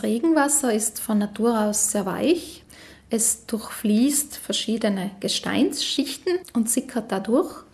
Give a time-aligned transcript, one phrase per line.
[0.00, 2.62] Regenwasser ist von Natur aus sehr weich.
[3.10, 7.64] Es durchfließt verschiedene Gesteinsschichten und sickert dadurch.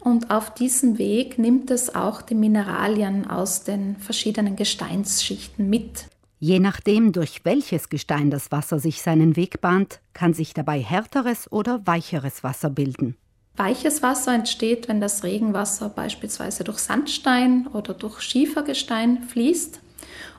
[0.00, 6.06] Und auf diesem Weg nimmt es auch die Mineralien aus den verschiedenen Gesteinsschichten mit.
[6.40, 11.52] Je nachdem, durch welches Gestein das Wasser sich seinen Weg bahnt, kann sich dabei härteres
[11.52, 13.16] oder weicheres Wasser bilden.
[13.56, 19.78] Weiches Wasser entsteht, wenn das Regenwasser beispielsweise durch Sandstein oder durch Schiefergestein fließt.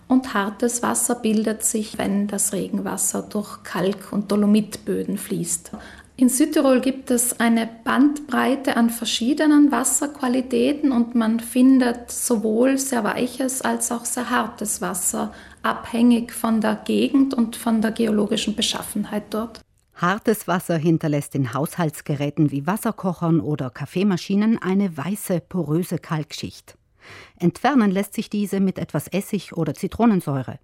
[0.10, 5.72] Und hartes Wasser bildet sich, wenn das Regenwasser durch Kalk- und Dolomitböden fließt.
[6.18, 13.62] In Südtirol gibt es eine Bandbreite an verschiedenen Wasserqualitäten und man findet sowohl sehr weiches
[13.62, 19.62] als auch sehr hartes Wasser, abhängig von der Gegend und von der geologischen Beschaffenheit dort.
[19.94, 26.79] Hartes Wasser hinterlässt in Haushaltsgeräten wie Wasserkochern oder Kaffeemaschinen eine weiße, poröse Kalkschicht.
[27.38, 30.60] Entfernen lässt sich diese mit etwas Essig oder Zitronensäure.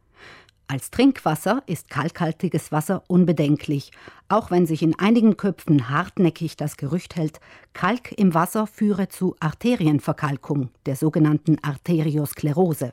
[0.68, 3.92] Als Trinkwasser ist kalkhaltiges Wasser unbedenklich,
[4.30, 7.40] auch wenn sich in einigen Köpfen hartnäckig das Gerücht hält,
[7.74, 12.92] Kalk im Wasser führe zu Arterienverkalkung, der sogenannten Arteriosklerose.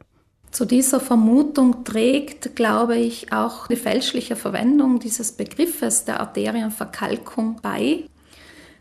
[0.50, 8.04] Zu dieser Vermutung trägt, glaube ich, auch die fälschliche Verwendung dieses Begriffes der Arterienverkalkung bei.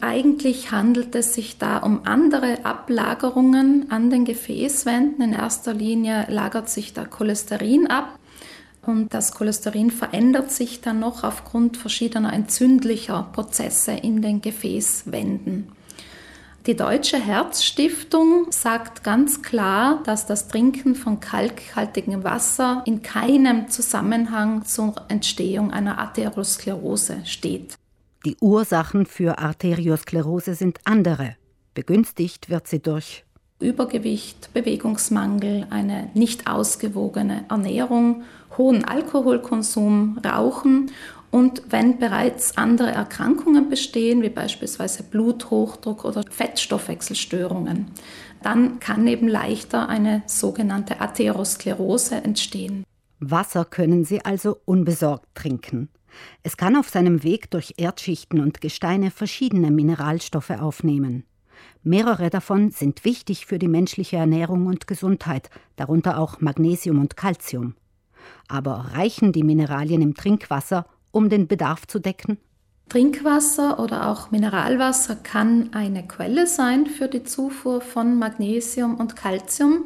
[0.02, 5.22] Eigentlich handelt es sich da um andere Ablagerungen an den Gefäßwänden.
[5.24, 8.18] In erster Linie lagert sich da Cholesterin ab
[8.84, 15.72] und das Cholesterin verändert sich dann noch aufgrund verschiedener entzündlicher Prozesse in den Gefäßwänden.
[16.66, 24.66] Die Deutsche Herzstiftung sagt ganz klar, dass das Trinken von kalkhaltigem Wasser in keinem Zusammenhang
[24.66, 27.78] zur Entstehung einer Arteriosklerose steht.
[28.24, 31.38] Die Ursachen für Arteriosklerose sind andere.
[31.74, 33.26] Begünstigt wird sie durch
[33.60, 38.24] Übergewicht, Bewegungsmangel, eine nicht ausgewogene Ernährung,
[38.58, 40.92] hohen Alkoholkonsum, Rauchen
[41.32, 47.88] und wenn bereits andere Erkrankungen bestehen, wie beispielsweise Bluthochdruck oder Fettstoffwechselstörungen,
[48.44, 52.84] dann kann eben leichter eine sogenannte Atherosklerose entstehen.
[53.20, 55.90] Wasser können Sie also unbesorgt trinken.
[56.44, 61.24] Es kann auf seinem Weg durch Erdschichten und Gesteine verschiedene Mineralstoffe aufnehmen.
[61.84, 67.76] Mehrere davon sind wichtig für die menschliche Ernährung und Gesundheit, darunter auch Magnesium und Calcium.
[68.48, 72.38] Aber reichen die Mineralien im Trinkwasser, um den Bedarf zu decken?
[72.90, 79.86] Trinkwasser oder auch Mineralwasser kann eine Quelle sein für die Zufuhr von Magnesium und Calcium.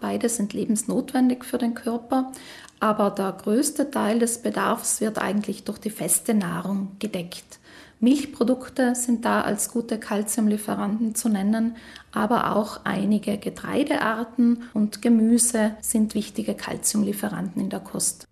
[0.00, 2.32] Beide sind lebensnotwendig für den Körper,
[2.80, 7.60] aber der größte Teil des Bedarfs wird eigentlich durch die feste Nahrung gedeckt.
[8.00, 11.76] Milchprodukte sind da als gute Kalziumlieferanten zu nennen,
[12.12, 18.26] aber auch einige Getreidearten und Gemüse sind wichtige Kalziumlieferanten in der Kost.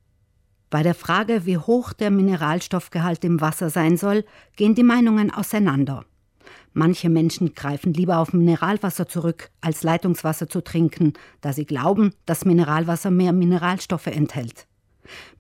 [0.71, 4.25] Bei der Frage, wie hoch der Mineralstoffgehalt im Wasser sein soll,
[4.57, 6.05] gehen die Meinungen auseinander.
[6.79, 12.45] Manche Menschen greifen lieber auf Mineralwasser zurück, als Leitungswasser zu trinken, da sie glauben, dass
[12.45, 14.69] Mineralwasser mehr Mineralstoffe enthält.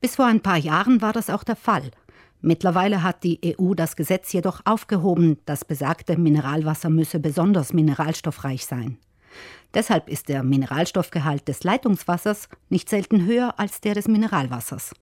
[0.01, 1.93] Bis vor ein paar Jahren war das auch der Fall,
[2.41, 8.99] Mittlerweile hat die EU das Gesetz jedoch aufgehoben, das besagte Mineralwasser müsse besonders mineralstoffreich sein.
[9.75, 14.95] Deshalb ist der Mineralstoffgehalt des Leitungswassers nicht selten höher als der des Mineralwassers.